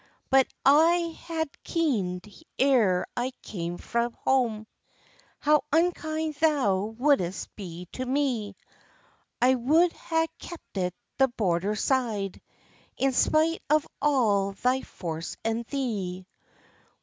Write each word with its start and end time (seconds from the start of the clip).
"But 0.31 0.47
had 0.65 0.65
I 0.65 1.45
kenn'd, 1.63 2.27
ere 2.57 3.05
I 3.15 3.33
came 3.43 3.77
frae 3.77 4.07
hame, 4.25 4.65
How 5.39 5.61
unkind 5.71 6.33
thou 6.39 6.95
wou'dst 6.97 7.47
been 7.55 7.85
to 7.91 8.03
me, 8.07 8.55
I 9.39 9.53
wou'd 9.53 9.93
ha'e 9.93 10.25
keepit 10.39 10.93
the 11.19 11.27
Border 11.27 11.75
side, 11.75 12.41
In 12.97 13.11
spite 13.13 13.61
of 13.69 13.87
all 14.01 14.53
thy 14.53 14.81
force 14.81 15.37
and 15.45 15.65
thee. 15.65 16.25